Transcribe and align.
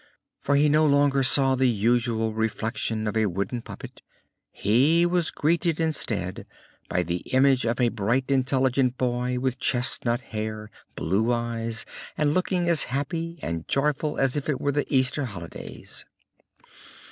For 0.39 0.55
he 0.55 0.67
no 0.67 0.83
longer 0.87 1.21
saw 1.21 1.53
the 1.53 1.69
usual 1.69 2.33
reflection 2.33 3.05
of 3.05 3.15
a 3.15 3.27
wooden 3.27 3.61
puppet; 3.61 4.01
he 4.51 5.05
was 5.05 5.29
greeted 5.29 5.79
instead 5.79 6.47
by 6.89 7.03
the 7.03 7.17
image 7.37 7.65
of 7.65 7.79
a 7.79 7.89
bright, 7.89 8.31
intelligent 8.31 8.97
boy 8.97 9.37
with 9.37 9.59
chestnut 9.59 10.21
hair, 10.33 10.71
blue 10.95 11.31
eyes, 11.31 11.85
and 12.17 12.33
looking 12.33 12.67
as 12.67 12.85
happy 12.85 13.37
and 13.43 13.67
joyful 13.67 14.17
as 14.17 14.35
if 14.35 14.49
it 14.49 14.59
were 14.59 14.71
the 14.71 14.91
Easter 14.91 15.25
holidays. 15.25 16.03